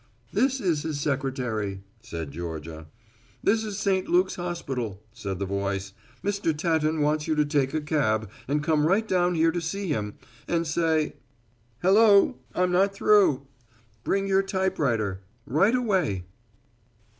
[0.33, 2.87] "This is his secretary," said Georgia.
[3.43, 4.07] "This is St.
[4.09, 5.93] Luke's hospital," said the voice.
[6.23, 6.57] "Mr.
[6.57, 10.15] Tatton wants you to take a cab and come right down here to see him,
[10.47, 11.17] and say
[11.83, 13.45] hello I'm not through
[14.03, 15.21] bring your typewriter.
[15.45, 16.25] Right away."